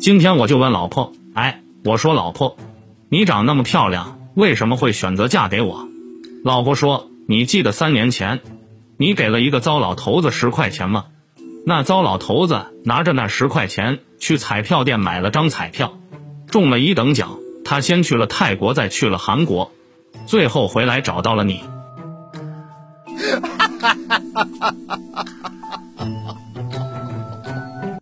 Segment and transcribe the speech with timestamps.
[0.00, 2.56] 今天我就问老婆，哎，我说老婆，
[3.10, 5.86] 你长那么漂亮，为什么会选择嫁给我？
[6.42, 8.40] 老婆说，你记得三年前，
[8.96, 11.04] 你给了一个糟老头子十块钱吗？
[11.66, 15.98] 那糟老头子拿着那十块钱去彩票店买了张彩票，
[16.46, 17.38] 中了一等奖。
[17.62, 19.70] 他先去了泰国，再去了韩国，
[20.24, 21.62] 最后回来找到了你。
[23.06, 23.38] 哈
[23.78, 26.36] 哈哈哈哈！